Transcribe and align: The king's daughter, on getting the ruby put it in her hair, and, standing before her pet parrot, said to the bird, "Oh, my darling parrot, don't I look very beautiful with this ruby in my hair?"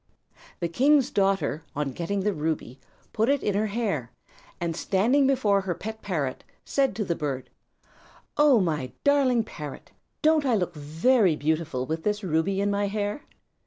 The 0.61 0.67
king's 0.67 1.11
daughter, 1.11 1.63
on 1.75 1.91
getting 1.91 2.21
the 2.21 2.33
ruby 2.33 2.79
put 3.13 3.29
it 3.29 3.43
in 3.43 3.53
her 3.53 3.67
hair, 3.67 4.11
and, 4.59 4.75
standing 4.75 5.27
before 5.27 5.61
her 5.61 5.75
pet 5.75 6.01
parrot, 6.01 6.43
said 6.65 6.95
to 6.95 7.05
the 7.05 7.13
bird, 7.13 7.51
"Oh, 8.35 8.59
my 8.59 8.93
darling 9.03 9.43
parrot, 9.43 9.91
don't 10.23 10.43
I 10.43 10.55
look 10.55 10.73
very 10.73 11.35
beautiful 11.35 11.85
with 11.85 12.01
this 12.01 12.23
ruby 12.23 12.59
in 12.61 12.71
my 12.71 12.87
hair?" 12.87 13.21